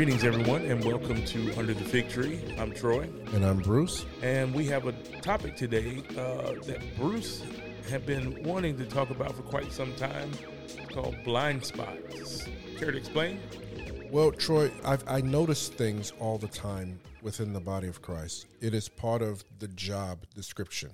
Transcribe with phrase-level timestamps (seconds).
[0.00, 2.40] Greetings, everyone, and welcome to Under the Fig Tree.
[2.58, 4.06] I'm Troy, And I'm Bruce.
[4.22, 7.42] and we have a topic today uh, that Bruce
[7.90, 10.30] had been wanting to talk about for quite some time
[10.90, 12.46] called blind spots.
[12.78, 13.40] Care to explain?
[14.10, 18.46] Well, Troy, I've, I notice things all the time within the body of Christ.
[18.62, 20.92] It is part of the job description.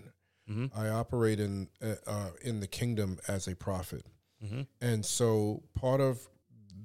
[0.77, 4.05] I operate in uh, uh, in the kingdom as a prophet,
[4.81, 6.27] and so part of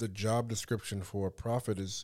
[0.02, 2.04] the job description for a prophet is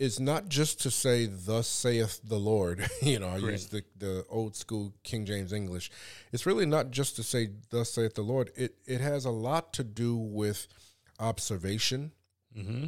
[0.00, 4.24] is not just to say "Thus saith the Lord." you know, I use the the
[4.28, 5.90] old school King James English.
[6.32, 9.72] It's really not just to say "Thus saith the Lord." It it has a lot
[9.74, 10.66] to do with
[11.20, 12.12] observation.
[12.56, 12.86] Mm-hmm.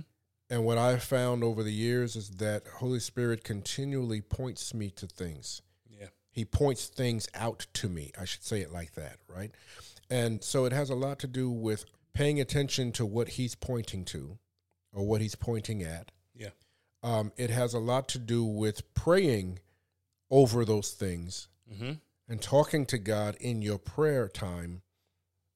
[0.49, 5.07] And what I've found over the years is that Holy Spirit continually points me to
[5.07, 5.63] things.
[5.89, 6.09] Yeah.
[6.31, 8.13] He points things out to me.
[8.19, 9.51] I should say it like that, right?
[10.11, 14.05] And so it has a lot to do with paying attention to what he's pointing
[14.07, 14.39] to
[14.93, 16.11] or what he's pointing at.
[16.35, 16.51] Yeah.
[17.03, 19.59] Um, it has a lot to do with praying
[20.31, 21.93] over those things Mm-hmm.
[22.29, 24.83] and talking to God in your prayer time.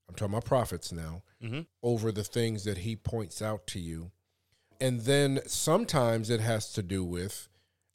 [0.09, 1.61] I'm talking about prophets now Mm-hmm.
[1.83, 4.11] over the things that he points out to you.
[4.81, 7.49] And then sometimes it has to do with,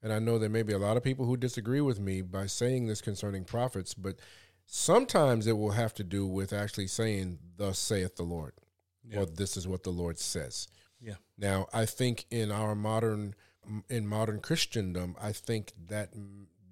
[0.03, 2.45] and I know there may be a lot of people who disagree with me by
[2.45, 4.17] saying this concerning prophets, but
[4.73, 8.53] sometimes it will have to do with actually saying, Thus saith the Lord,
[9.13, 10.69] or this is what the Lord says.
[11.01, 11.15] Yeah.
[11.37, 13.35] Now, I think in our modern
[13.89, 16.13] in modern Christendom, I think that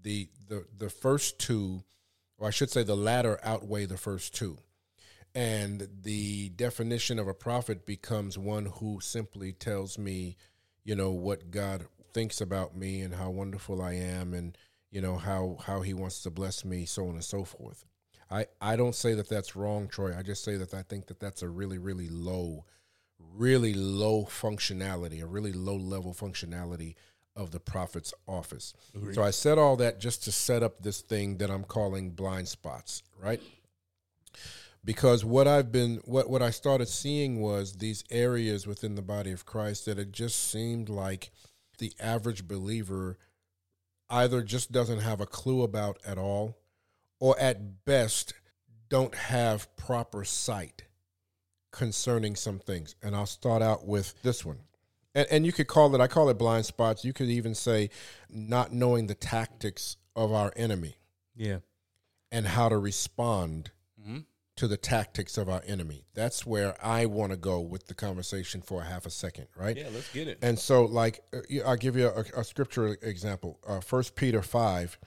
[0.01, 1.83] the the the first two,
[2.37, 4.57] or I should say, the latter outweigh the first two,
[5.35, 10.37] and the definition of a prophet becomes one who simply tells me,
[10.85, 14.57] you know, what God thinks about me and how wonderful I am, and
[14.91, 17.85] you know how how He wants to bless me, so on and so forth.
[18.29, 20.15] I I don't say that that's wrong, Troy.
[20.17, 22.65] I just say that I think that that's a really really low
[23.35, 26.95] really low functionality, a really low level functionality
[27.35, 28.73] of the prophet's office.
[29.13, 32.47] So I said all that just to set up this thing that I'm calling blind
[32.47, 33.41] spots, right?
[34.83, 39.31] Because what I've been what what I started seeing was these areas within the body
[39.31, 41.31] of Christ that it just seemed like
[41.77, 43.17] the average believer
[44.09, 46.57] either just doesn't have a clue about at all
[47.19, 48.33] or at best
[48.89, 50.83] don't have proper sight
[51.71, 52.95] concerning some things.
[53.03, 54.59] And I'll start out with this one.
[55.13, 57.05] And, and you could call it, I call it blind spots.
[57.05, 57.89] You could even say
[58.29, 60.97] not knowing the tactics of our enemy
[61.35, 61.59] Yeah.
[62.31, 63.71] and how to respond.
[64.59, 66.03] To the tactics of our enemy.
[66.13, 69.77] That's where I want to go with the conversation for a half a second, right?
[69.77, 70.37] Yeah, let's get it.
[70.41, 73.57] And so, like, uh, I'll give you a, a scripture example.
[73.65, 74.99] Uh, First Peter five,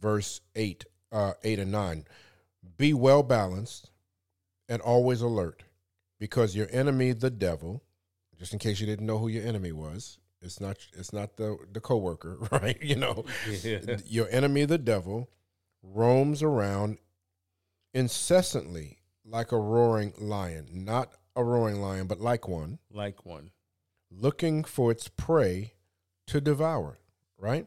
[0.00, 2.06] verse eight, uh, eight and nine.
[2.78, 3.90] Be well balanced
[4.70, 5.64] and always alert,
[6.18, 7.82] because your enemy, the devil,
[8.38, 11.58] just in case you didn't know who your enemy was, it's not it's not the
[11.74, 12.80] the coworker, right?
[12.82, 13.26] You know,
[13.62, 13.98] Yeah.
[14.06, 15.28] your enemy, the devil,
[15.82, 16.96] roams around
[17.94, 23.50] incessantly like a roaring lion, not a roaring lion, but like one Like one.
[24.10, 25.74] looking for its prey
[26.26, 26.98] to devour,
[27.38, 27.66] right?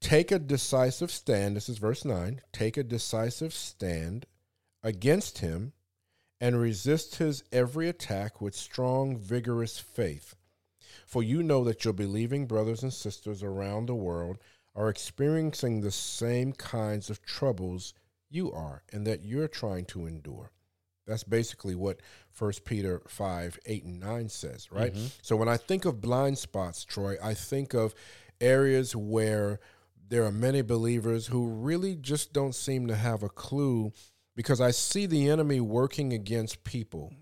[0.00, 1.56] Take a decisive stand.
[1.56, 2.40] This is verse 9.
[2.52, 4.26] Take a decisive stand
[4.82, 5.72] against him
[6.40, 10.36] and resist his every attack with strong, vigorous faith.
[11.06, 14.38] For you know that your believing brothers and sisters around the world
[14.74, 17.92] are experiencing the same kinds of troubles
[18.30, 20.52] you are and that you're trying to endure.
[21.06, 24.94] That's basically what First Peter 5, 8, and 9 says, right?
[25.22, 27.94] So when I think of blind spots, Troy, I think of
[28.40, 29.58] areas where
[30.08, 33.92] there are many believers who really just don't seem to have a clue
[34.36, 37.12] because I see the enemy working against people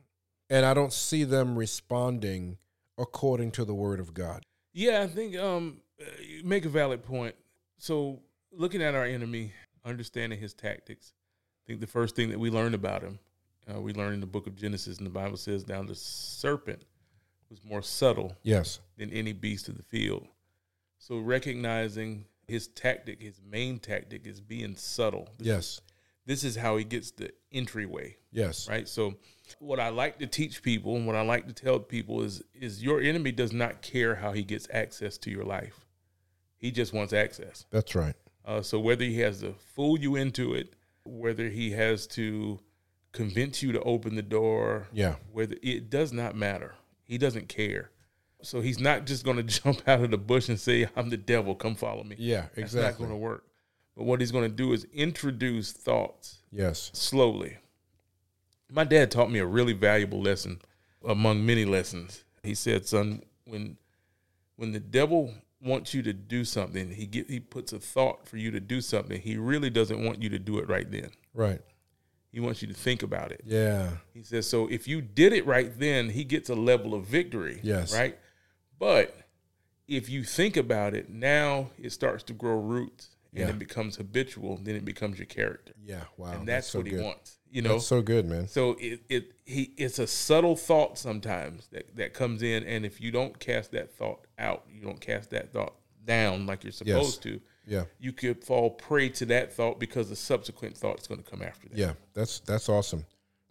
[0.51, 2.59] and I don't see them responding
[2.99, 4.43] according to the word of God.
[4.73, 7.35] Yeah, I think um, uh, you make a valid point.
[7.79, 8.21] So,
[8.53, 9.53] looking at our enemy,
[9.89, 11.13] understanding his tactics,
[11.65, 13.19] I think the first thing that we learned about him,
[13.73, 16.83] uh, we learned in the book of Genesis, and the Bible says, "Down the serpent
[17.51, 18.81] was more subtle Yes.
[18.97, 20.27] than any beast of the field."
[20.99, 25.29] So, recognizing his tactic, his main tactic, is being subtle.
[25.39, 25.65] This Yes.
[25.65, 25.81] is,
[26.27, 28.69] this is how he gets the entryway Yes.
[28.69, 29.15] right so
[29.59, 32.83] what i like to teach people and what i like to tell people is is
[32.83, 35.87] your enemy does not care how he gets access to your life
[36.59, 38.15] he just wants access That's right.
[38.49, 40.73] Uh, so whether he has to fool you into it
[41.05, 42.59] whether he has to
[43.13, 45.15] convince you to open the door Yeah.
[45.33, 46.75] whether it does not matter
[47.05, 47.91] he doesn't care
[48.43, 51.17] so he's not just going to jump out of the bush and say i'm the
[51.17, 52.83] devil come follow me Yeah, that's exactly.
[52.83, 53.45] not going to work
[53.97, 56.91] but what he's going to do is introduce thoughts Yes.
[56.95, 57.59] slowly.
[58.71, 60.61] My dad taught me a really valuable lesson
[61.05, 62.23] among many lessons.
[62.43, 63.77] He said, "Son, when
[64.57, 68.37] when the devil wants you to do something, he get he puts a thought for
[68.37, 69.21] you to do something.
[69.21, 71.11] He really doesn't want you to do it right then.
[71.35, 71.61] Right.
[72.31, 73.43] He wants you to think about it.
[73.47, 73.91] Yeah.
[74.13, 77.59] He says, so if you did it right then, he gets a level of victory.
[77.63, 77.93] Yes.
[77.95, 78.19] Right.
[78.79, 79.17] But
[79.89, 83.49] if you think about it, now it starts to grow roots and Yeah.
[83.49, 84.59] it becomes habitual.
[84.63, 86.05] Then it becomes your character, Yeah.
[86.19, 86.33] Wow.
[86.33, 87.05] and that's, so what he good.
[87.05, 87.39] wants.
[87.51, 87.73] You know.
[87.75, 88.47] That's so good, man.
[88.47, 93.01] so it, it he it's a subtle thought sometimes that that comes in, and if
[93.01, 95.75] you don't cast that thought out, you don't cast that thought
[96.05, 97.41] down like you're supposed to.
[97.67, 97.85] Yeah.
[97.99, 101.43] You could fall prey to that thought because the subsequent thought is going to come
[101.43, 101.77] after that.
[101.77, 101.93] Yeah.
[102.15, 103.05] That's that's awesome.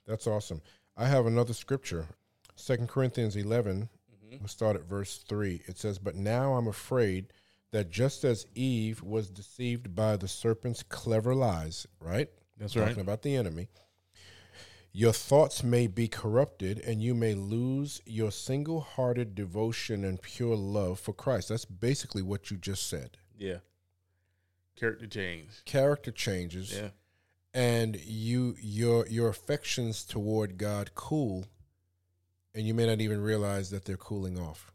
[0.08, 0.62] That's awesome.
[0.96, 2.08] I have another scripture.
[2.56, 3.88] Second Corinthians 11
[4.26, 4.38] mm-hmm.
[4.40, 5.62] We'll start at verse 3.
[5.68, 7.28] It says, But now I'm afraid
[7.72, 12.30] that just as Eve was deceived by the serpent's clever lies, right?
[12.58, 13.02] That's Talking right.
[13.02, 13.68] about the enemy.
[14.98, 20.56] Your thoughts may be corrupted and you may lose your single hearted devotion and pure
[20.56, 21.50] love for Christ.
[21.50, 23.16] That's basically what you just said.
[23.38, 23.58] Yeah.
[24.76, 25.50] Character change.
[25.66, 26.90] Character changes Yeah.
[27.54, 31.46] and you your your affections toward God cool
[32.56, 34.72] and you may not even realize that they're cooling off.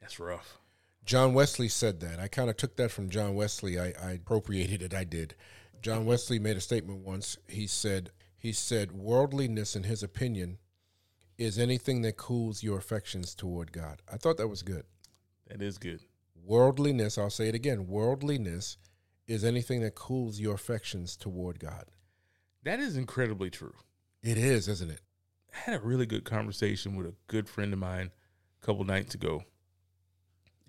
[0.00, 0.58] That's rough.
[1.04, 2.20] John Wesley said that.
[2.20, 3.76] I kind of took that from John Wesley.
[3.76, 4.94] I, I appropriated it.
[4.94, 5.34] I did.
[5.82, 7.38] John Wesley made a statement once.
[7.48, 8.12] He said,
[8.46, 10.58] he said, worldliness, in his opinion,
[11.36, 14.00] is anything that cools your affections toward God.
[14.08, 14.84] I thought that was good.
[15.48, 16.02] That is good.
[16.44, 18.76] Worldliness, I'll say it again, worldliness
[19.26, 21.86] is anything that cools your affections toward God.
[22.62, 23.74] That is incredibly true.
[24.22, 25.00] It is, isn't it?
[25.52, 28.12] I had a really good conversation with a good friend of mine
[28.62, 29.42] a couple nights ago,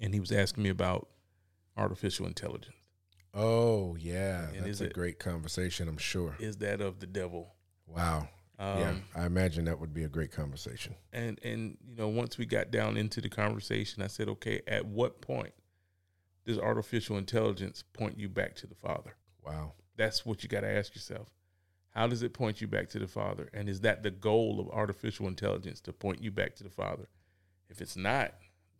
[0.01, 1.09] and he was asking me about
[1.77, 2.73] artificial intelligence.
[3.35, 4.47] Oh, yeah.
[4.49, 6.35] And That's a it- great conversation, I'm sure.
[6.39, 7.53] Is that of the devil?
[7.87, 8.27] Wow.
[8.59, 10.95] Um, yeah, I imagine that would be a great conversation.
[11.13, 14.83] and and you know once we got down into the conversation i said okay at
[14.85, 15.53] what point
[16.45, 19.73] does artificial intelligence point you back to the father Wow.
[19.95, 21.27] that's what you got to ask yourself
[21.91, 24.69] how does it point you back to the father and is that the goal of
[24.69, 27.07] artificial intelligence to point you back to the father
[27.69, 28.33] if it's not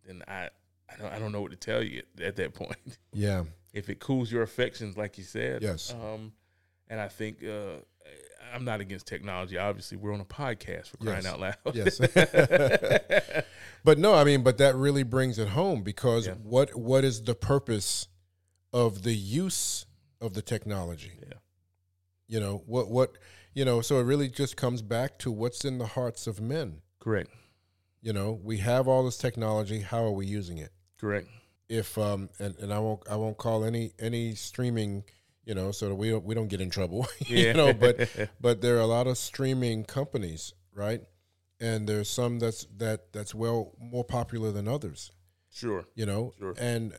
[0.04, 0.48] then i
[0.92, 2.76] i don't, I don't know what to tell you at, at that point
[3.12, 3.44] Yeah.
[3.72, 5.94] if it cools your affections like you said Yes.
[5.94, 6.32] um
[6.88, 7.76] and i think uh
[8.54, 11.26] i'm not against technology obviously we're on a podcast for crying Yes.
[11.26, 12.00] out loud Yes.
[13.84, 16.34] But no, I mean, but that really brings it home because Yeah.
[16.34, 18.08] what what is the purpose
[18.72, 19.86] of the use
[20.20, 21.12] of the technology?
[21.22, 21.34] yeah
[22.26, 23.16] You know, what what
[23.54, 26.82] you know, so it really just comes back to what's in the hearts of men.
[27.00, 27.30] correct
[28.02, 30.72] You know, we have all this technology, how are we using it?
[31.00, 31.28] correct
[31.68, 35.04] If um and, and I won't I won't call any any streaming,
[35.48, 37.08] you know, so that we don't we don't get in trouble.
[37.26, 38.08] you know, but
[38.40, 41.00] but there are a lot of streaming companies, right?
[41.58, 45.10] And there's some that's that that's well more popular than others.
[45.50, 46.54] sure you know Sure.
[46.58, 46.92] and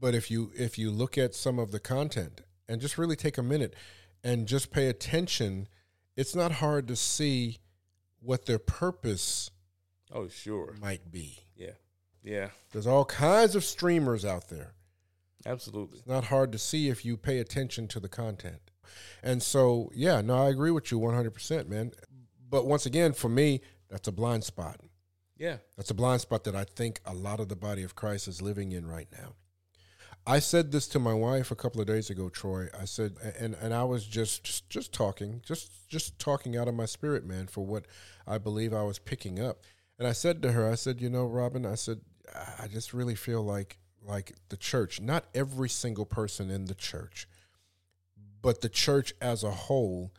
[0.00, 3.38] but if you if you look at some of the content and just really take
[3.38, 3.74] a minute
[4.24, 5.68] and just pay attention
[6.16, 7.58] it's not hard to see
[8.20, 9.50] what their purpose
[10.12, 11.76] oh sure might be yeah
[12.22, 14.74] yeah there's all kinds of streamers out there
[15.46, 18.70] absolutely it's not hard to see if you pay attention to the content
[19.22, 21.92] and so yeah no i agree with you 100% man
[22.50, 24.80] but once again for me that's a blind spot
[25.38, 28.26] yeah That's a blind spot that I think a lot of the body of Christ
[28.26, 29.34] is living in right now.
[30.26, 32.68] I said this to my wife a couple of days ago, Troy.
[32.78, 36.74] I said, and and I was just just, just talking, just just talking out of
[36.74, 37.86] my spirit, man, for what
[38.26, 39.60] I believe I was picking up.
[39.98, 42.00] And I said to her, I said, you know, Robin, I said,
[42.58, 47.26] I just really feel like like the church, not every single person in the church,
[48.42, 50.12] but the church as a whole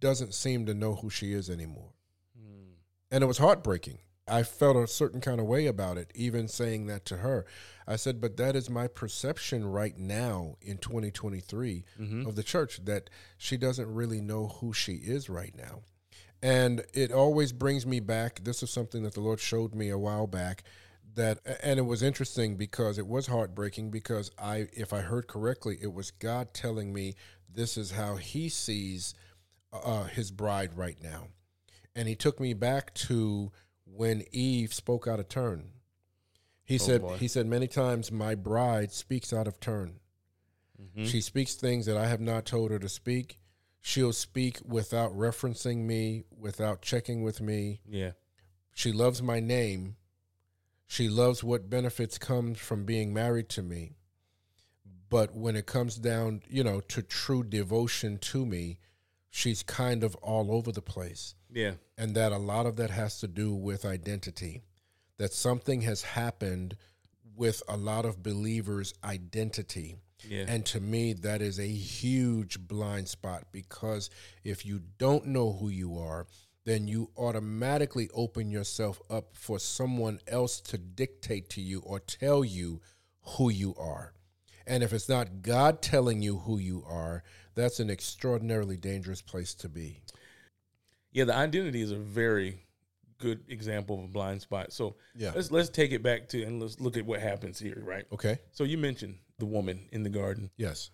[0.00, 1.92] doesn't seem to know who she is anymore
[2.38, 2.74] Hmm.
[3.10, 3.98] and it was heartbreaking.
[4.28, 7.46] I felt a certain kind of way about it, even saying that to her.
[7.86, 12.26] I said, but that is my perception right now in 2023 Mhm.
[12.28, 13.08] of the church that
[13.38, 15.80] she doesn't really know who she is right now.
[16.42, 18.44] And it always brings me back.
[18.44, 20.62] This is something that the Lord showed me a while back.
[21.14, 25.78] That and it was interesting because it was heartbreaking because I, if I heard correctly,
[25.80, 27.14] it was God telling me
[27.52, 29.14] this is how He sees
[29.72, 31.28] uh, His bride right now
[31.98, 33.50] and he took me back to
[33.84, 35.72] when Eve spoke out of turn.
[36.64, 37.16] He said boy.
[37.16, 39.98] he said many times my bride speaks out of turn.
[40.80, 41.06] Mhm.
[41.06, 43.40] She speaks things that I have not told her to speak.
[43.80, 47.80] She'll speak without referencing me, without checking with me.
[47.84, 48.12] yeah
[48.74, 49.96] She loves my name.
[50.88, 53.92] She loves what benefits comes from being married to me.
[55.08, 58.80] But when it comes down, you know, to true devotion to me,
[59.30, 63.20] she's kind of all over the place yeah and that a lot of that has
[63.20, 64.62] to do with identity
[65.18, 66.76] that something has happened
[67.36, 69.96] with a lot of believers' identity.
[70.26, 70.44] Yeah.
[70.48, 74.10] And to me, that is a huge blind spot because
[74.42, 76.26] if you don't know who you are,
[76.68, 82.44] then you automatically open yourself up for someone else to dictate to you or tell
[82.44, 82.78] you
[83.22, 84.12] who you are.
[84.66, 87.22] And if it's not God telling you who you are,
[87.54, 90.02] that's an extraordinarily dangerous place to be.
[91.10, 92.60] Yeah, the identity is a very
[93.16, 94.70] good example of a blind spot.
[94.70, 95.32] So Yeah.
[95.34, 98.04] let's let's take it back to and let's look at what happens here, right?
[98.12, 98.38] Okay.
[98.52, 100.50] So you mentioned the woman in the garden.
[100.58, 100.90] Yes.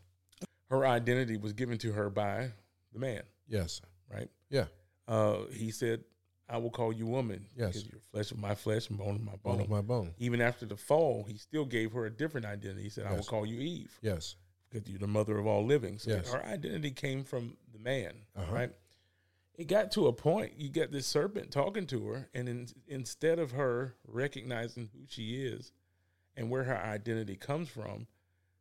[0.71, 2.53] Her identity was given to her by
[2.93, 3.81] the man, Yes.
[4.09, 4.31] right?
[4.51, 4.67] Yeah.
[5.07, 6.05] Uh, he said,
[6.49, 7.75] "I will call you woman, Yes.
[7.75, 10.15] because you're flesh of my flesh and bone of my Bone bone." of my bone.
[10.19, 12.85] Even after the fall, he still gave her a different identity.
[12.85, 14.37] He said, "I will call you Eve, Yes.
[14.71, 16.33] because you're the mother of all living." So Yes.
[16.33, 18.53] her identity came from the man, Uh-huh.
[18.55, 18.73] right?
[19.57, 20.59] It got to a point.
[20.59, 25.45] You get this serpent talking to her, and in, instead of her recognizing who she
[25.45, 25.71] is
[26.37, 28.09] and where her identity comes from,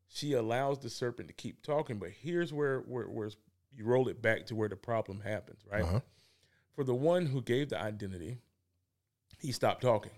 [0.07, 1.97] she allows the serpent to keep talking.
[1.97, 3.31] But here's where where, where
[3.75, 5.81] you roll it back to where the problem happens, right?
[5.83, 6.01] Uh-huh.
[6.75, 8.37] For the one who gave the identity,
[9.39, 10.11] he stopped talking,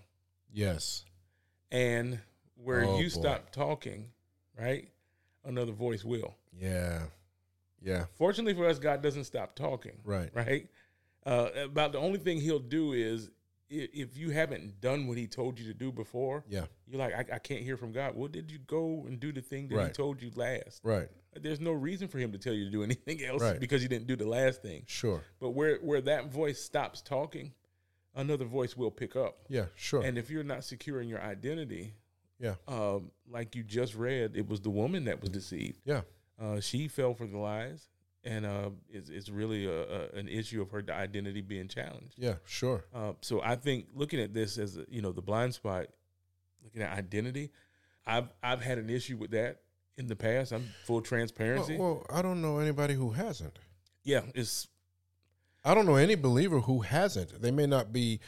[0.52, 1.04] Yes.
[1.70, 2.18] and
[2.54, 3.08] where Oh, you boy.
[3.20, 4.10] stop talking,
[4.58, 4.88] right,
[5.44, 6.34] another voice will.
[6.58, 7.02] Yeah.
[7.82, 8.06] Yeah.
[8.14, 9.98] Fortunately for us, God doesn't stop talking.
[10.04, 10.30] Right.
[10.34, 10.68] Right.
[11.24, 13.30] Uh, about the only thing He'll do is
[13.68, 16.66] if you haven't done what He told you to do before, Yeah.
[16.86, 18.14] you're like, I, I can't hear from God.
[18.14, 20.80] Well, did you go and do the thing that He told you last?
[20.84, 21.08] Right.
[21.34, 23.58] There's no reason for Him to tell you to do anything else Right.
[23.60, 24.84] because you didn't do the last thing.
[24.86, 25.22] Sure.
[25.40, 27.52] But where where that voice stops talking,
[28.14, 29.38] another voice will pick up.
[29.48, 29.66] Yeah.
[29.74, 30.02] Sure.
[30.02, 31.94] And if you're not secure in your identity,
[32.38, 32.54] yeah.
[32.68, 35.80] um, like you just read, it was the woman that was deceived.
[35.84, 36.02] Yeah.
[36.40, 37.88] Uh, she fell for the lies,
[38.26, 42.14] and uh, it's, it's really a, a, an issue of her identity being challenged.
[42.18, 42.34] Yeah.
[42.44, 42.84] Sure.
[42.94, 45.86] Uh, so I think looking at this as you know the blind spot,
[46.62, 47.52] looking at identity,
[48.06, 49.60] I've I've had an issue with that
[49.96, 50.52] in the past.
[50.52, 51.76] I'm full Well, transparency.
[51.78, 53.58] well, I don't know anybody who hasn't.
[54.04, 54.68] yeah, it's
[55.64, 57.40] I don't know any believer who hasn't.
[57.42, 58.20] They may not be,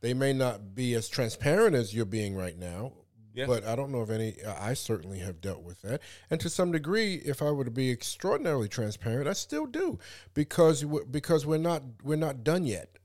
[0.00, 2.92] they may not be as transparent as you're being right now.
[3.36, 3.46] Yeah.
[3.46, 4.42] But I don't know of any.
[4.42, 6.00] Uh, I certainly have dealt with that,
[6.30, 9.98] and to some degree, if I were to be extraordinarily transparent, I still do,
[10.34, 12.96] because because we're not we're not done yet.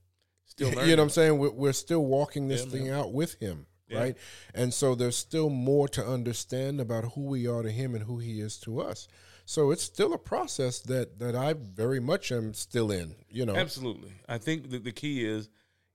[0.45, 1.37] still you know what I'm saying?
[1.37, 2.93] We're, we're still walking this Yeah, thing man.
[2.93, 3.99] out with him, Yeah.
[3.99, 4.17] right?
[4.55, 8.19] And so there's still more to understand about who we are to him and who
[8.19, 9.09] he is to us.
[9.45, 13.15] So it's still a process that that I very much am still in.
[13.29, 14.13] You know, Absolutely.
[14.29, 15.49] I think that the key is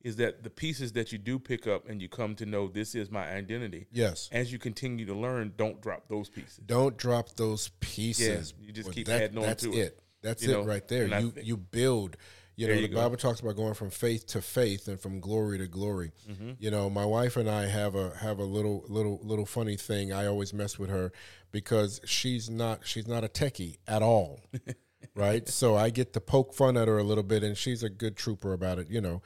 [0.06, 2.94] is that the pieces that you do pick up and you come to know this
[2.94, 3.86] is my identity.
[3.90, 4.28] yes.
[4.30, 6.60] As you continue to learn, don't drop those pieces.
[6.64, 8.54] Don't drop those pieces.
[8.60, 9.74] you just Well, keep that- adding on that's to it.
[9.74, 10.02] That's it.
[10.22, 11.04] That's You it know, right there.
[11.04, 12.16] and You think- you build.
[12.58, 12.96] You know, There the go.
[13.02, 16.12] Bible talks about going from faith to faith and from glory to glory.
[16.30, 16.52] Mm-hmm.
[16.58, 20.10] You know, my wife and I have a have a little little little funny thing.
[20.12, 21.12] I always mess with her
[21.52, 24.40] because she's not she's not a techie at all.
[25.14, 25.46] right?
[25.48, 28.16] So I get to poke fun at her a little bit and she's a good
[28.16, 29.20] trooper about it, you know.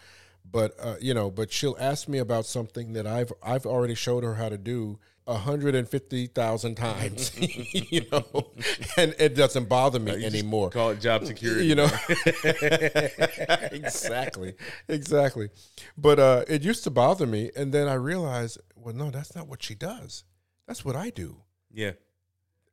[0.50, 4.24] But uh, you know, but she'll ask me about something that I've I've already showed
[4.24, 7.32] her how to do hundred and fifty thousand times,
[7.90, 8.24] you know,
[8.96, 10.70] and it doesn't bother me anymore.
[10.70, 11.66] Call it job security.
[11.66, 11.88] You know,
[13.72, 14.54] exactly,
[14.88, 15.50] exactly.
[15.96, 19.46] But uh, it used to bother me, and then I realized, well, no, that's not
[19.46, 20.24] what she does.
[20.66, 21.42] That's what I do.
[21.72, 21.92] yeah.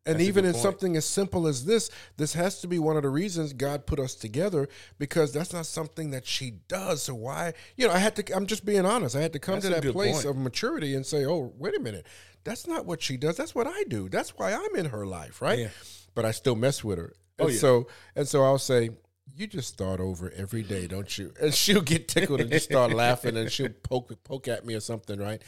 [0.07, 0.63] And That's even in point.
[0.63, 3.99] something as simple as this, this has to be one of the reasons God put
[3.99, 7.03] us together because that's not something that she does.
[7.03, 9.15] So why, you know, I had to, I'm just being honest.
[9.15, 10.25] I had to come That's to that place point.
[10.25, 12.07] of maturity and say, oh, wait a minute.
[12.45, 13.35] That's not what she does.
[13.35, 14.07] That's what I do.
[14.07, 15.59] That's why I'm in her life, right?
[15.59, 15.69] Yeah.
[16.15, 17.13] But I still mess with her.
[17.37, 17.59] Oh, and yeah.
[17.59, 18.91] so, and so I'll say,
[19.35, 21.33] you just start over every day, don't you?
[21.41, 24.79] And she'll get tickled and just start laughing and she'll poke poke at me or
[24.79, 25.41] something, right?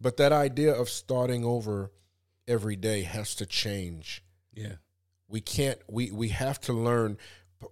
[0.00, 1.92] But that idea of starting over
[2.48, 4.22] every day has to change.
[4.54, 4.76] Yeah.
[5.28, 7.18] we can't we we have to learn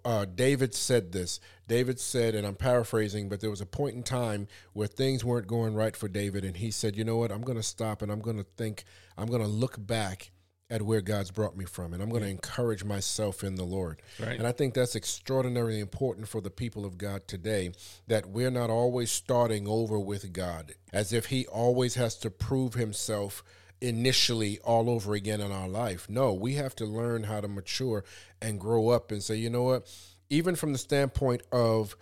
[0.04, 1.40] uh, david said this.
[1.68, 5.46] David said and i'm paraphrasing but there was a point in time where things weren't
[5.46, 7.30] going right for david and he said you know what?
[7.32, 8.84] I'm going to stop and i'm going to think
[9.16, 10.30] i'm going to look back
[10.70, 14.00] at where god's brought me from and i'm going to encourage myself in the lord.
[14.20, 14.36] Right.
[14.38, 17.72] and i think that's extraordinarily important for the people of god today
[18.08, 22.74] that we're not always starting over with god as if he always has to prove
[22.74, 23.42] himself
[23.84, 26.08] initially all over again in our life.
[26.08, 28.04] No, we have to learn how to mature
[28.40, 29.86] and grow up and say, you know what?
[30.30, 31.96] Even from the standpoint of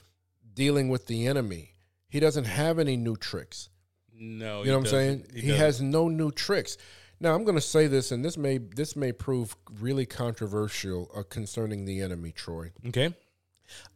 [0.54, 1.74] dealing with the enemy,
[2.08, 3.68] he doesn't have any new tricks.
[4.14, 4.60] No.
[4.62, 5.26] You know what I'm saying?
[5.34, 5.56] He, doesn't.
[5.56, 6.78] has no new tricks.
[7.18, 11.22] Now I'm going to say this, and this may this may prove really controversial uh,
[11.22, 12.72] concerning the enemy, Troy.
[12.88, 13.14] Okay.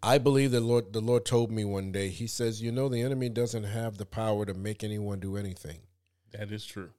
[0.03, 2.09] I believe the Lord the Lord told me one day.
[2.09, 5.81] He says, "You know, the enemy doesn't have the power to make anyone do anything.
[6.33, 6.91] That is true.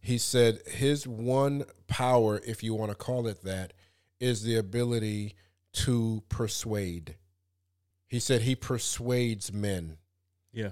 [0.00, 3.72] He said his one power, if you want to call it that,
[4.20, 5.34] is the ability
[5.72, 7.16] to persuade.
[8.06, 9.98] He said he persuades men.
[10.52, 10.70] Yeah.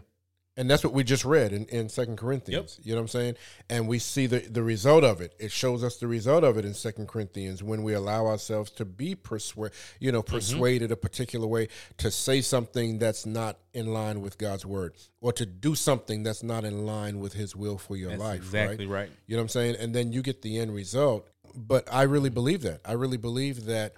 [0.59, 2.81] And that's what we just read in, in 2 Corinthians.
[2.83, 3.35] You know what I'm saying?
[3.69, 5.35] And we see the, the result of it.
[5.39, 8.87] It shows us the result of it in 2 Corinthians when we allow ourselves to
[8.87, 14.23] be persuaded, you know, persuaded a particular way to say something that's not in line
[14.23, 17.95] with God's word or to do something that's not in line with his will for
[17.97, 18.37] your That's life.
[18.39, 19.01] exactly right?
[19.01, 19.11] right.
[19.27, 19.77] You know what I'm saying?
[19.79, 21.29] And then you get the end result.
[21.55, 22.81] But I really believe that.
[22.85, 23.95] I really believe that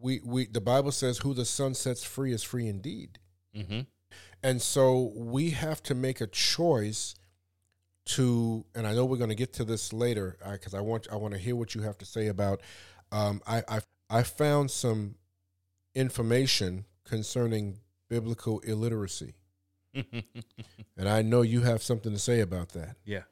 [0.00, 3.18] we we the Bible says who the Son sets free is free indeed.
[3.56, 3.80] Mm-hmm.
[4.42, 7.14] And so we have to make a choice
[8.06, 11.16] to, and I know we're going to get to this later because I want I
[11.16, 12.60] want to hear what you have to say about.
[13.12, 15.16] Um, I, I I found some
[15.94, 19.34] information concerning biblical illiteracy,
[19.94, 22.96] and I know you have something to say about that.
[23.04, 23.22] yeah.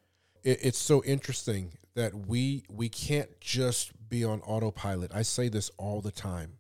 [0.45, 5.11] It, it's so interesting that we we can't just be on autopilot.
[5.15, 6.59] I say this all the time.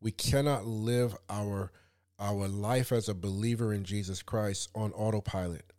[0.00, 1.72] We cannot live our
[2.18, 5.72] our life as a believer in Jesus Christ on autopilot.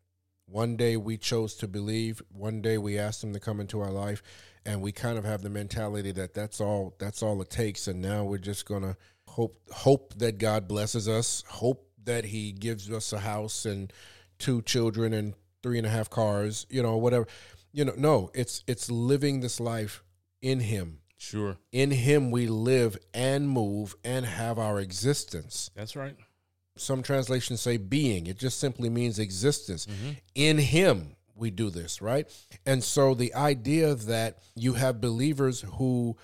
[0.46, 3.92] One day we chose to believe, one day we asked him to come into our
[3.92, 4.24] life
[4.66, 8.02] and we kind of have the mentality that that's all that's all it takes and
[8.02, 8.96] now we're just going to
[9.28, 13.92] hope hope that God blesses us, hope that he gives us a house and
[14.40, 17.28] two children and three and a half cars, you know, whatever.
[17.74, 20.04] You know, no, it's it's living this life
[20.42, 21.00] in him.
[21.18, 21.58] Sure.
[21.72, 26.16] In him we live and move and have our existence That's right.
[26.80, 28.28] Some translations say being.
[28.28, 29.88] It just simply means existence.
[30.36, 32.28] In him we do this right?
[32.66, 36.18] And so the idea that you have believers who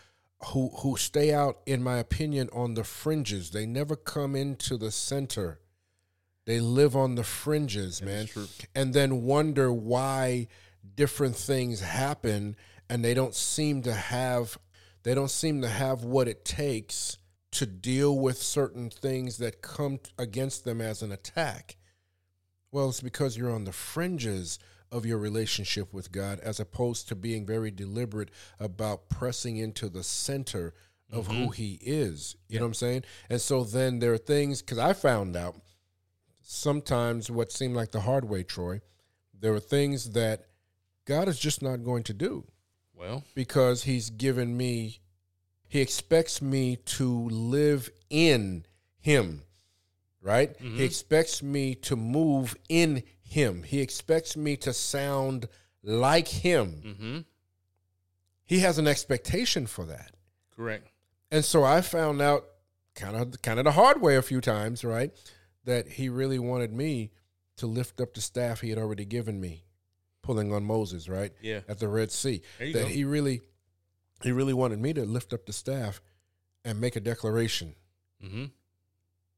[0.48, 3.52] who who stay out in my opinion on the fringes.
[3.52, 5.60] They never come into the center.
[6.46, 8.28] They live on the fringes man.
[8.76, 10.48] and then wonder why
[10.96, 12.56] different things happen
[12.90, 14.58] and they don't seem to have
[15.04, 17.18] they don't seem to have what it takes
[17.54, 21.78] to deal with certain things that come against them as an attack.
[22.72, 24.60] Well it's because you're on the fringes
[24.92, 30.04] of your relationship with God as opposed to being very deliberate about pressing into the
[30.04, 30.74] center
[31.12, 31.52] of who mm-hmm.
[31.52, 32.36] he is.
[32.48, 33.04] You know what i'm saying?
[33.30, 35.56] And so then there are things because i found out
[36.44, 38.82] sometimes what seemed like the hard way troy
[39.40, 40.46] there are things that
[41.06, 42.46] god is just not going to do
[42.94, 45.00] Well, because he's given me
[45.74, 48.64] he expects me to live in
[49.00, 49.42] him
[50.22, 55.48] right he expects me to move in him he expects me to sound
[55.84, 57.20] like him mm-hmm.
[58.46, 60.12] he has an expectation for that
[60.56, 60.88] correct.
[61.32, 62.46] and so i found out
[62.94, 65.12] kind of kind of the hard way a few times right
[65.66, 67.10] that he really wanted me
[67.58, 69.64] to lift up the staff he had already given me
[70.22, 71.62] pulling on moses right Yeah.
[71.68, 72.88] at the red sea There you that go.
[72.90, 73.42] he really
[74.24, 76.02] he really wanted me to lift up the staff
[76.66, 77.76] and make a declaration
[78.24, 78.46] Mm-hmm.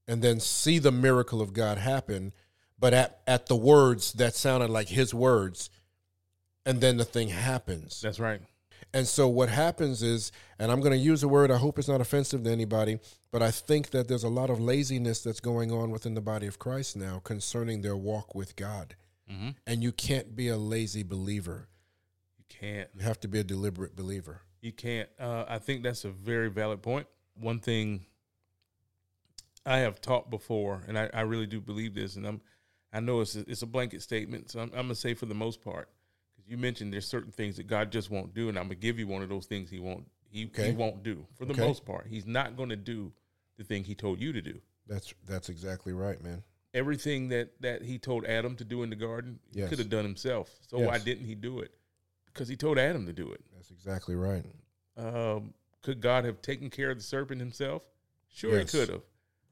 [0.07, 2.33] and then see the miracle of God happen,
[2.77, 5.71] but at, at the words that sounded like his words,
[6.67, 7.99] and then the thing happens.
[7.99, 8.41] That's right.
[8.93, 11.87] And so what happens is, and I'm going to use a word, I hope it's
[11.87, 12.99] not offensive to anybody,
[13.31, 16.45] but I think that there's a lot of laziness that's going on within the body
[16.45, 18.95] of Christ now concerning their walk with God.
[19.29, 19.49] Mm-hmm.
[19.65, 21.69] And you can't be a lazy believer.
[22.37, 22.89] You can't.
[22.93, 24.43] You have to be a deliberate believer.
[24.65, 25.07] You can't.
[25.19, 27.05] Uh, I think that's a very valid point.
[27.39, 28.03] One thing
[29.63, 32.41] I have taught before, and I, I really do believe this, and I'm,
[32.91, 35.35] I know it's a, it's a blanket statement, so I'm, I'm gonna say for the
[35.35, 35.87] most part,
[36.35, 38.97] because you mentioned there's certain things that God just won't do, and I'm gonna give
[38.97, 40.69] you one of those things He won't He, Okay.
[40.69, 41.61] he won't do for the Okay.
[41.61, 42.07] most part.
[42.09, 43.13] He's not gonna do
[43.59, 44.59] the thing He told you to do.
[44.87, 46.41] That's that's exactly right, man.
[46.73, 50.05] Everything that that He told Adam to do in the garden, he could have done
[50.05, 50.49] himself.
[50.67, 51.71] So why didn't He do it?
[52.35, 53.41] Because He told Adam to do it.
[53.55, 54.43] That's exactly right.
[54.97, 57.81] Um, could God have taken care of the serpent himself?
[58.33, 58.71] Sure, Yes.
[58.71, 59.01] he could have.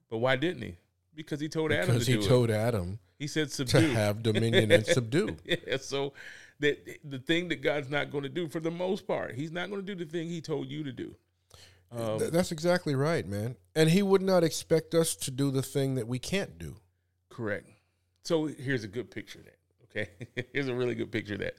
[0.09, 0.75] But why didn't he?
[1.15, 2.99] Because he told Adam Because to he do told Adam.
[3.17, 3.87] He said to subdue.
[3.93, 5.37] have dominion and subdue.
[5.45, 6.13] yeah, so
[6.59, 9.69] that the thing that God's not going to do for the most part, he's not
[9.69, 11.15] going to do the thing he told you to do.
[11.91, 13.55] Um, Th- That's exactly right, man.
[13.75, 16.75] And he would not expect us to do the thing that we can't do.
[17.29, 17.69] correct.
[18.23, 19.57] So here's a good picture of that.
[19.85, 20.09] Okay,
[20.53, 21.55] here's a really good picture of that.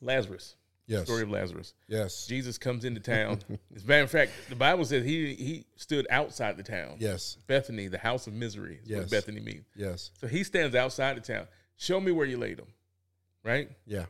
[0.00, 0.56] Lazarus,
[0.86, 1.04] Yes.
[1.06, 1.74] story of Lazarus.
[1.88, 2.26] Yes.
[2.26, 3.40] Jesus comes into town.
[3.74, 6.96] As a matter of fact, the Bible says he he stood outside the town.
[7.00, 7.36] Yes.
[7.46, 8.80] Bethany, the house of misery.
[8.82, 8.98] Is Yes.
[9.00, 9.64] what Bethany means.
[9.74, 10.10] Yes.
[10.20, 11.46] So he stands outside the town.
[11.76, 12.68] Show me where you laid him.
[13.42, 13.70] Right?
[13.86, 14.06] Yeah.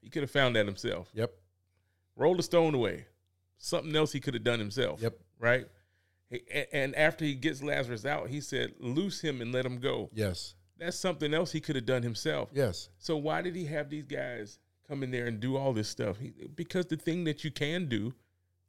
[0.00, 1.08] He could have found that himself.
[1.14, 1.32] Yep.
[2.16, 3.06] Roll the stone away.
[3.58, 5.00] Something else he could have done himself.
[5.02, 5.18] Yep.
[5.38, 5.66] Right?
[6.30, 10.10] He- And after he gets Lazarus out, he said, Loose him and let him go.
[10.12, 10.54] Yes.
[10.78, 12.50] That's something else he could have done himself.
[12.52, 12.88] Yes.
[12.98, 16.18] So why did he have these guys come in there and do all this stuff?
[16.18, 18.14] He, because the thing that you can do,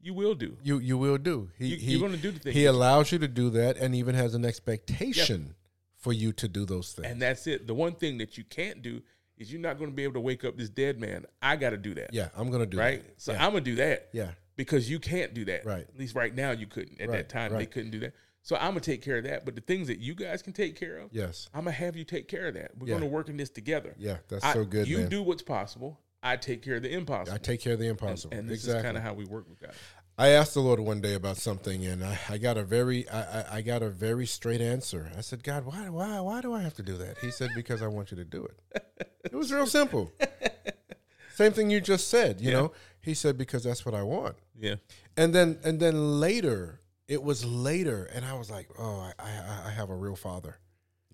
[0.01, 0.58] you will do.
[0.63, 1.49] You you will do.
[1.58, 2.53] He, You, he, you're going to do the thing.
[2.53, 5.55] he allows you to do that and even has an expectation
[5.97, 7.08] for you to do those things.
[7.08, 7.67] and that's it.
[7.67, 9.01] The one thing that you can't do
[9.38, 11.25] is you're not going to be able to wake up this dead man.
[11.41, 12.13] I got to do that.
[12.13, 12.84] yeah, I'm gonna do that.
[12.84, 13.03] Right.
[13.05, 13.21] that.
[13.21, 13.45] So yeah.
[13.45, 14.10] I'm going to do that.
[14.13, 14.32] yeah.
[14.55, 15.65] because you can't do that.
[15.65, 15.86] Right.
[15.88, 16.99] At least right now you couldn't.
[17.01, 18.13] At Right, that time they couldn't do that.
[18.41, 19.43] So I'm gonna take care of that.
[19.45, 21.49] But the things that you guys can take care of, Yes.
[21.53, 22.71] I'm gonna have you take care of that.
[22.77, 22.93] We're Yeah.
[22.95, 23.93] gonna work in this together.
[23.97, 25.10] Yeah, that's I- so good, You man.
[25.10, 25.99] do what's possible.
[26.21, 27.34] I take care of the impossible.
[27.36, 28.36] I take care of the impossible.
[28.38, 28.79] and this exactly.
[28.79, 29.71] is kind of how we work with God.
[30.17, 33.21] I asked the Lord one day about something, and I, I got a very, I,
[33.21, 35.10] I, I got a very straight answer.
[35.17, 37.19] I said, God, why, why, why do I have to do that?
[37.19, 38.84] He said, Because I want you to do it.
[39.23, 40.12] It was real simple.
[41.36, 42.41] Same thing you just said.
[42.41, 42.58] You Yeah.
[42.58, 44.36] know, he said, Because that's what I want.
[44.60, 44.75] Yeah.
[45.15, 49.67] And then, and then later, it was later, and I was like, Oh, I, I,
[49.67, 50.58] I have a real father.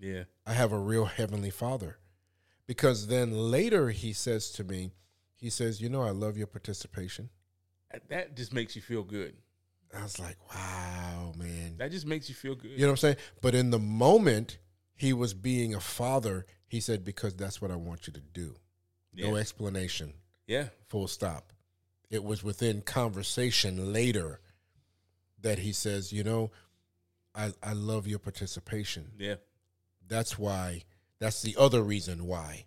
[0.00, 0.24] Yeah.
[0.44, 1.98] I have a real heavenly father.
[2.66, 4.92] Because then later he says to me,
[5.36, 7.28] he says, You know, I love your participation.
[8.08, 9.34] That just makes you feel good.
[9.96, 11.76] I was like, Wow, man.
[11.78, 12.72] That just makes you feel good.
[12.72, 13.16] You know what I'm saying?
[13.40, 14.58] But in the moment
[14.94, 18.56] he was being a father, he said, Because that's what I want you to do.
[19.14, 19.30] yeah.
[19.30, 20.14] No explanation,
[20.46, 20.68] yeah.
[20.88, 21.52] full stop.
[22.10, 24.40] It was within conversation later
[25.40, 26.50] that he says, You know,
[27.34, 29.12] I, I love your participation.
[29.18, 29.36] Yeah.
[30.08, 30.82] That's why,
[31.18, 32.66] that's the other reason why.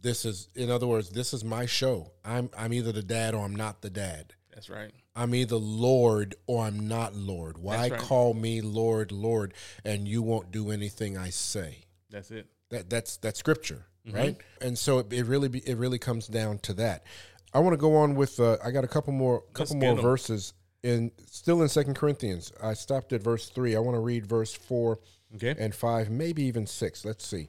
[0.00, 2.12] This is, in other words, this is my show.
[2.24, 4.34] I'm, I'm either the dad or I'm not the dad.
[4.54, 4.92] That's right.
[5.16, 7.58] I'm either Lord or I'm not Lord.
[7.58, 7.98] Why right.
[8.00, 11.84] call me Lord, Lord, and you won't do anything I say?
[12.10, 12.46] That's it.
[12.70, 14.16] That that's that's scripture, Mm-hmm.
[14.16, 14.36] right?
[14.62, 17.04] And so it, it really be, it really comes down to that.
[17.52, 20.54] I want to go on with uh, I got a couple more couple more verses
[20.82, 22.52] in still in Second Corinthians.
[22.62, 23.74] I stopped at verse three.
[23.76, 25.00] I want to read verse four
[25.34, 25.54] Okay.
[25.58, 27.04] and five, maybe even six.
[27.04, 27.48] Let's see.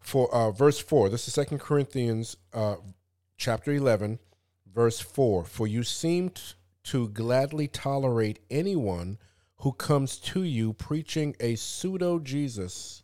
[0.00, 2.76] For uh, verse four, this is Second Corinthians uh,
[3.36, 4.18] chapter eleven,
[4.66, 5.44] verse four.
[5.44, 6.32] For you seem
[6.84, 9.18] to gladly tolerate anyone
[9.58, 13.02] who comes to you preaching a pseudo Jesus.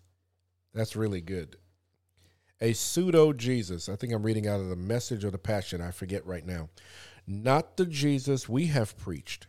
[0.73, 1.57] That's really good.
[2.61, 3.91] A pseudo Jesus.
[3.91, 5.83] I think I'm reading out of the message or the passion.
[5.83, 6.71] I forget right now.
[7.27, 9.47] Not the Jesus we have preached.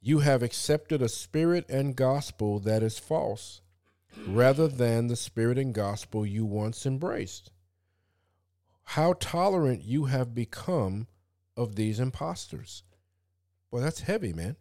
[0.00, 3.60] You have accepted a spirit and gospel that is false
[4.26, 7.50] rather than the spirit and gospel you once embraced.
[8.84, 11.06] How tolerant you have become
[11.56, 12.82] of these impostors.
[13.70, 14.56] Well, that's heavy, man.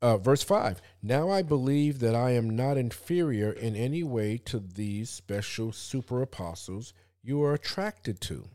[0.00, 4.58] Uh, verse 5 Now I believe that I am not inferior in any way to
[4.58, 6.92] these special super apostles
[7.22, 8.48] you are attracted to.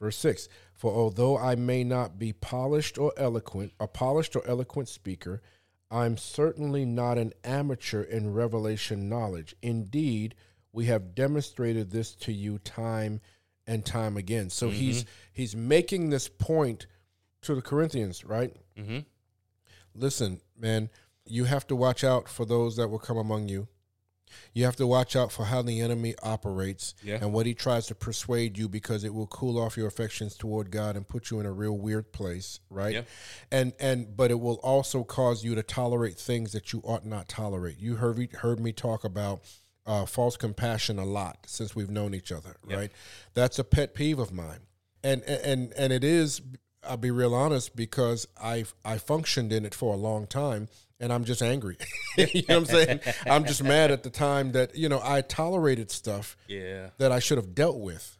[0.00, 4.88] Verse 6 For although I may not be polished or eloquent, a polished or eloquent
[4.88, 5.40] speaker,
[5.90, 9.54] I'm certainly not an amateur in revelation knowledge.
[9.62, 10.34] Indeed,
[10.72, 13.20] we have demonstrated this to you time
[13.66, 14.50] and time again.
[14.50, 16.86] So he's he's making this point
[17.42, 18.54] to the Corinthians, right?
[18.76, 19.00] Mm-hmm.
[19.94, 20.90] Listen, man,
[21.26, 23.68] you have to watch out for those that will come among you.
[24.52, 27.18] You have to watch out for how the enemy operates Yeah.
[27.20, 30.70] and what he tries to persuade you because it will cool off your affections toward
[30.70, 32.94] God and put you in a real weird place, right?
[32.94, 33.02] Yeah.
[33.50, 37.28] And and but it will also cause you to tolerate things that you ought not
[37.28, 37.78] tolerate.
[37.78, 39.42] You heard me, heard me talk about
[39.86, 42.76] uh, false compassion a lot since we've known each other, Yeah.
[42.76, 42.92] right?
[43.34, 44.60] That's a pet peeve of mine,
[45.02, 46.40] and and and it is.
[46.86, 50.68] I'll be real honest because I I functioned in it for a long time,
[51.00, 51.76] and I'm just angry.
[52.16, 53.00] you know what I'm saying?
[53.26, 56.90] I'm just mad at the time that you know I tolerated stuff Yeah.
[56.98, 58.16] that I should have dealt with.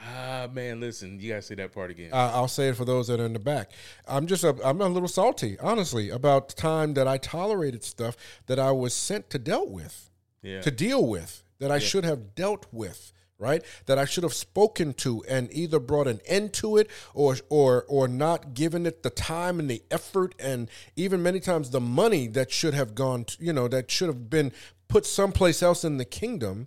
[0.00, 2.10] Ah man, listen, you gotta say that part again.
[2.12, 3.72] Uh, I'll say it for those that are in the back.
[4.06, 8.16] I'm just a, I'm a little salty, honestly, about the time that I tolerated stuff
[8.46, 10.08] that I was sent to dealt with,
[10.40, 10.60] yeah.
[10.60, 13.62] to deal with, that I should have dealt with, right?
[13.86, 17.84] That I should have spoken to and either brought an end to it or or
[17.88, 22.26] or not given it the time and the effort and even many times the money
[22.28, 24.52] that should have gone, to, you know, that should have been
[24.88, 26.66] put someplace else in the kingdom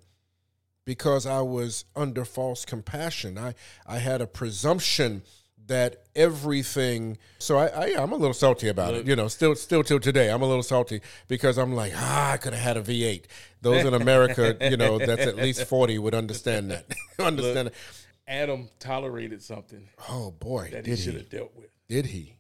[0.86, 3.38] because I was under false compassion.
[3.38, 3.54] I,
[3.86, 5.24] I had a presumption
[5.68, 9.06] that everything so I, I I'm a little salty about it.
[9.08, 10.30] You know, still still till today.
[10.30, 13.28] I'm a little salty because I'm like, ah, I could have had a V eight.
[13.62, 16.86] Those in America, you know, that's at least forty would understand that.
[17.20, 17.74] understand it.
[18.28, 21.20] Adam tolerated something Oh boy, that he did should he?
[21.20, 21.70] have dealt with.
[21.88, 22.38] Did he?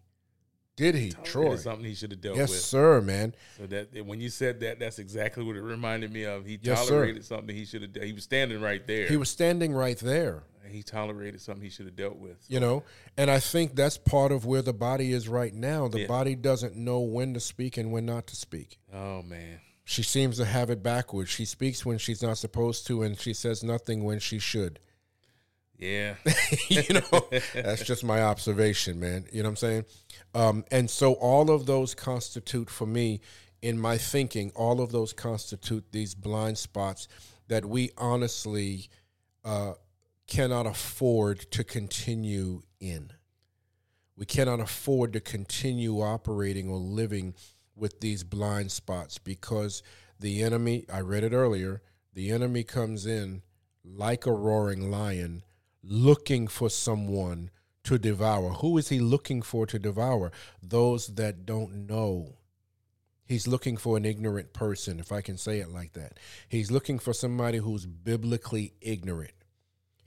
[0.77, 1.11] Did he?
[1.11, 1.43] Troy.
[1.43, 2.59] Tolerated something he should have dealt Yes, with.
[2.59, 3.35] sir, man.
[3.57, 6.45] So that that when you said that, that's exactly what it reminded me of.
[6.45, 6.93] He Yes, sir.
[6.93, 8.03] tolerated something he should have.
[8.03, 9.07] He was standing right there.
[9.07, 10.43] He was standing right there.
[10.69, 12.37] He tolerated something he should have dealt with.
[12.47, 12.83] you know
[13.17, 16.07] and i think that's part of where the body is right now the Yeah.
[16.07, 20.37] body doesn't know when to speak and when not to speak Oh man, she seems
[20.37, 24.03] to have it backwards she speaks when she's not supposed to and she says nothing
[24.03, 24.79] when she should
[25.77, 26.13] Yeah.
[26.69, 29.25] you know, that's just my observation, man.
[29.33, 29.85] You know what I'm saying?
[30.35, 33.19] Um, and so all of those constitute for me,
[33.63, 37.07] in my thinking, all of those constitute these blind spots
[37.47, 38.89] that we honestly
[39.43, 39.73] uh,
[40.31, 43.11] cannot afford to continue in.
[44.15, 47.35] We cannot afford to continue operating or living
[47.75, 49.83] with these blind spots because
[50.21, 51.81] the enemy, I read it earlier,
[52.13, 53.41] the enemy comes in
[53.83, 55.43] like a roaring lion
[55.83, 57.51] looking for someone
[57.83, 58.51] to devour.
[58.51, 60.31] Who is he looking for to devour?
[60.63, 62.37] Those that don't know.
[63.25, 66.19] He's looking for an ignorant person, if I can say it like that.
[66.47, 69.33] He's looking for somebody who's biblically ignorant.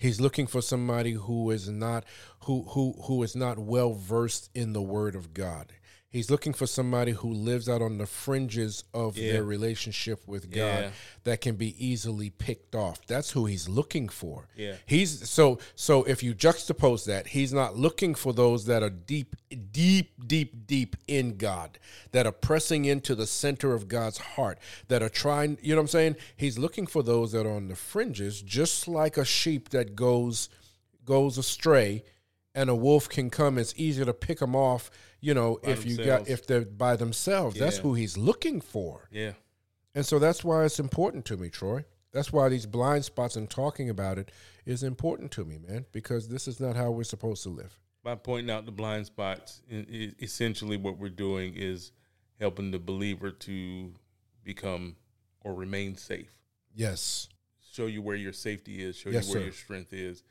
[0.04, 2.04] He's looking for somebody who is not
[2.40, 5.72] who who who is not well versed in the word of God.
[6.14, 9.32] He's looking for somebody who lives out on the fringes of Yeah.
[9.32, 10.90] their relationship with God Yeah.
[11.24, 13.04] that can be easily picked off.
[13.08, 14.46] That's who he's looking for.
[14.56, 14.76] Yeah.
[14.86, 19.34] He's so so if you juxtapose that, he's not looking for those that are deep
[19.72, 21.80] deep deep deep in God,
[22.12, 25.82] that are pressing into the center of God's heart, that are trying, you know what
[25.82, 26.16] I'm saying?
[26.36, 30.48] He's looking for those that are on the fringes just like a sheep that goes
[31.04, 32.04] goes astray
[32.54, 34.90] and a wolf can come it's easier to pick them off,
[35.20, 37.58] you know, By if you got if they're by themselves.
[37.58, 39.08] That's who he's looking for.
[39.10, 39.32] Yeah.
[39.94, 41.84] And so that's why it's important to me, Troy.
[42.12, 44.30] That's why these blind spots and talking about it
[44.64, 47.78] is important to me, man, because this is not how we're supposed to live.
[48.04, 51.90] By pointing out the blind spots, essentially what we're doing is
[52.38, 53.92] helping the believer to
[54.44, 54.96] become
[55.40, 56.38] or remain safe.
[56.74, 57.28] Yes.
[57.72, 58.96] Show you where your safety is.
[58.96, 59.44] Show Yes, you where sir.
[59.46, 60.22] your strength is.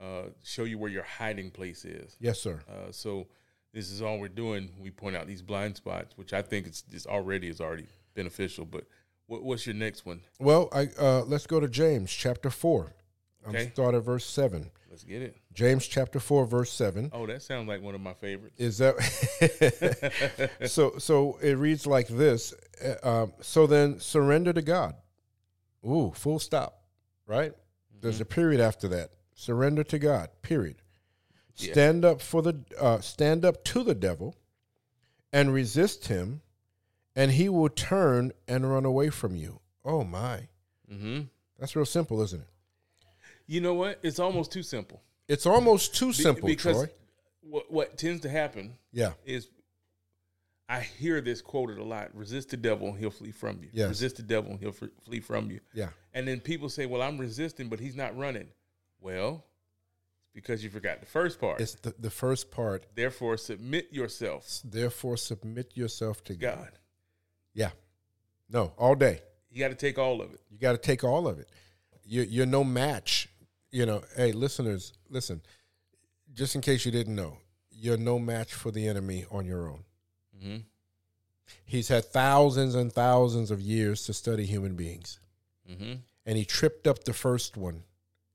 [0.00, 2.16] Uh, show you where your hiding place is.
[2.20, 2.60] Yes, sir.
[2.68, 3.26] Uh, so
[3.72, 4.70] this is all we're doing.
[4.80, 8.64] We point out these blind spots, which I think it's, it's already is already beneficial.
[8.64, 8.84] But
[9.26, 10.20] what, what's your next one?
[10.38, 12.94] Well, I uh, let's go to James chapter 4.
[13.46, 13.70] I'm Okay.
[13.70, 14.70] start at verse 7.
[14.90, 15.36] Let's get it.
[15.52, 18.54] James chapter 4 verse 7 Oh, that sounds like one of my favorites.
[18.58, 18.94] is that
[20.66, 24.94] so so it reads like this uh, um, so then surrender to God.
[25.86, 26.82] Ooh, full stop,
[27.26, 27.52] right?
[28.00, 29.10] There's a period after that.
[29.38, 30.30] Surrender to God.
[30.42, 30.82] Period.
[31.58, 31.70] Yeah.
[31.70, 34.34] Stand up for the uh, stand up to the devil,
[35.32, 36.40] and resist him,
[37.14, 39.60] and he will turn and run away from you.
[39.84, 40.48] Oh my,
[40.92, 41.20] mm-hmm.
[41.56, 42.48] that's real simple, isn't it?
[43.46, 44.00] You know what?
[44.02, 45.00] It's almost too simple.
[45.28, 46.88] It's almost too Be- simple, because Troy.
[47.42, 49.48] What, what tends to happen Yeah, is
[50.68, 53.88] I hear this quoted a lot: "Resist the devil, and he'll flee from you." Yes.
[53.88, 55.60] Resist the devil, and he'll fr- flee from you.
[55.72, 58.48] yeah, And then people say, "Well, I'm resisting, but he's not running."
[59.00, 59.44] Well,
[60.24, 61.60] it's because you forgot the first part.
[61.60, 62.86] it's the the first part.
[62.94, 66.56] Therefore, submit yourself Therefore, submit yourself to God.
[66.56, 66.70] God.
[67.54, 67.70] Yeah,
[68.50, 69.20] no, all day.
[69.50, 70.40] You got to take all of it.
[70.50, 71.48] You got to take all of it.
[72.04, 73.28] You, you're no match.
[73.70, 75.40] You know, hey, listeners, listen.
[76.34, 77.38] Just in case you didn't know,
[77.70, 79.84] you're no match for the enemy on your own.
[80.36, 80.56] Mm-hmm.
[81.64, 85.18] He's had thousands and thousands of years to study human beings,
[85.66, 85.94] hmm
[86.26, 87.84] and he tripped up the first one,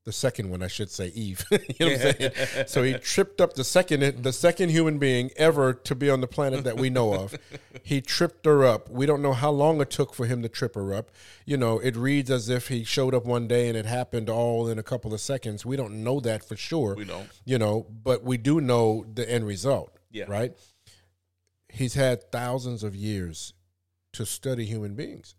[0.05, 1.45] the second one, I should say, Eve.
[1.51, 2.67] you know what I'm saying?
[2.67, 6.27] so he tripped up the second, the second human being ever to be on the
[6.27, 7.35] planet that we know of.
[7.85, 8.89] He tripped her up.
[8.89, 11.11] We don't know how long it took for him to trip her up.
[11.45, 14.69] You know, it reads as if he showed up one day and it happened all
[14.69, 15.65] in a couple of seconds.
[15.65, 16.95] We don't know that for sure.
[16.95, 17.27] We don't.
[17.43, 19.97] You know, but we do know the end result.
[20.11, 20.25] Yeah.
[20.29, 20.53] Right?
[21.67, 23.53] He's had thousands of years
[24.13, 25.35] to study human beings.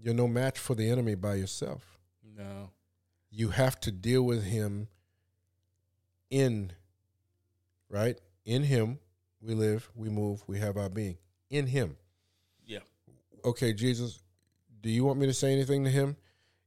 [0.00, 1.98] You're no match for the enemy by yourself.
[2.36, 2.70] No.
[3.30, 4.88] You have to deal with him
[6.30, 6.72] in,
[7.88, 8.18] right?
[8.44, 8.98] In him,
[9.40, 11.18] we live, we move, we have our being.
[11.50, 11.96] In him.
[12.66, 12.80] Yeah.
[13.44, 14.22] Okay, Jesus,
[14.80, 16.16] do you want me to say anything to him?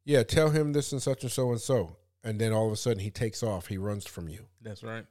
[0.03, 1.97] Yeah, tell him this and such and so and so.
[2.23, 4.45] And then all of a sudden he takes off, he runs from you.
[4.61, 5.05] That's right.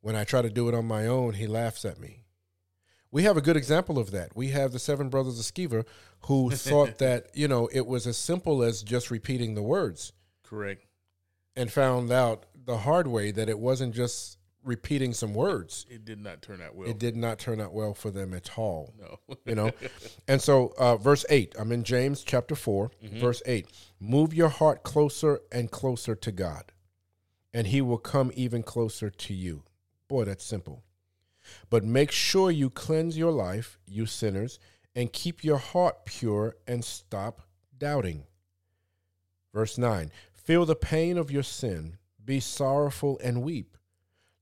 [0.00, 2.25] When I try to do it on my own, he laughs at me.
[3.10, 4.36] We have a good example of that.
[4.36, 5.84] We have the seven brothers of Sceva
[6.26, 10.84] who thought that, you know, it was as simple as just repeating the words Correct.
[11.54, 15.86] and found out the hard way that it wasn't just repeating some words.
[15.88, 16.88] It did not turn out well.
[16.88, 18.92] It did not turn out well for them at all.
[18.98, 19.36] No.
[19.44, 19.70] You know?
[20.28, 23.68] and so, uh, verse 8, I'm in James chapter 4, verse 8.
[24.00, 26.72] Move your heart closer and closer to God,
[27.54, 29.62] and he will come even closer to you.
[30.08, 30.82] Boy, that's simple.
[31.70, 34.58] But make sure you cleanse your life, you sinners,
[34.94, 37.42] and keep your heart pure and stop
[37.76, 38.24] doubting.
[39.52, 43.76] Verse 9 Feel the pain of your sin, be sorrowful and weep.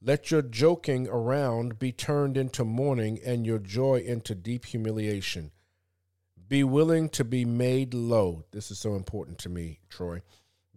[0.03, 5.51] Let your joking around be turned into mourning and your joy into deep humiliation.
[6.47, 8.45] Be willing to be made low.
[8.51, 10.21] This is so important to me, Troy.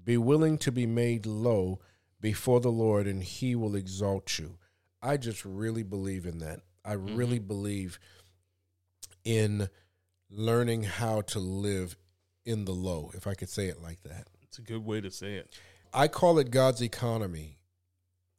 [0.01, 1.79] Be willing to be made low
[2.21, 4.57] before the Lord, and he will exalt you.
[5.01, 6.61] I just really believe in that.
[6.83, 7.99] I really believe
[9.23, 9.69] in
[10.29, 11.95] learning how to live
[12.45, 14.27] in the low, if I could say it like that.
[14.43, 15.49] It's a good way to say it.
[15.93, 17.57] I call it God's economy.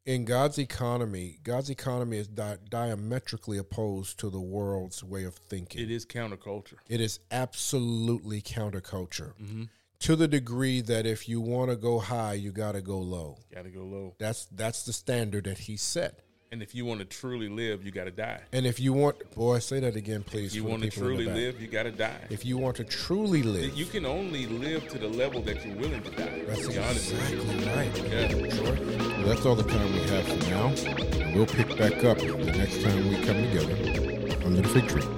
[0.06, 5.82] In God's economy, God's economy is di- diametrically opposed to the world's way of thinking.
[5.82, 6.76] It is counterculture.
[6.88, 9.64] It is absolutely counterculture Mm-hmm.
[10.00, 13.36] to the degree that if you want to go high, you got to go low.
[13.54, 14.14] Got to go low.
[14.18, 16.20] That's that's the standard that he set.
[16.50, 18.40] And if you want to truly live, you got to die.
[18.52, 20.52] And if you want, boy, say that again, please.
[20.52, 22.20] If you want to people in the truly live, you got to die.
[22.30, 25.76] If you want to truly live, You can only live to the level that you're
[25.76, 26.42] willing to die.
[26.46, 28.10] that's to exactly right.
[28.10, 29.18] Yeah.
[29.18, 31.34] Well, that's all the time we have for now.
[31.34, 35.17] We'll pick back up the next time we come together under the fig tree.